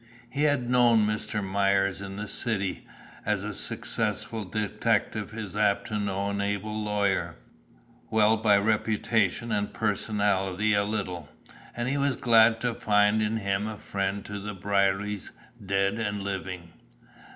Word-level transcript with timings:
He 0.31 0.45
had 0.45 0.67
known 0.67 1.05
Mr. 1.05 1.43
Myers 1.43 2.01
in 2.01 2.15
the 2.15 2.27
city, 2.27 2.87
as 3.23 3.43
a 3.43 3.53
successful 3.53 4.43
detective 4.43 5.31
is 5.35 5.55
apt 5.55 5.89
to 5.89 5.99
know 5.99 6.31
an 6.31 6.41
able 6.41 6.73
lawyer, 6.75 7.35
well 8.09 8.35
by 8.35 8.57
reputation 8.57 9.51
and 9.51 9.71
personally 9.71 10.73
a 10.73 10.83
little, 10.85 11.29
and 11.77 11.87
he 11.87 11.97
was 11.99 12.15
glad 12.15 12.59
to 12.61 12.73
find 12.73 13.21
in 13.21 13.37
him 13.37 13.67
a 13.67 13.77
friend 13.77 14.25
to 14.25 14.39
the 14.39 14.55
Brierlys, 14.55 15.29
dead 15.63 15.99
and 15.99 16.23
living. 16.23 16.73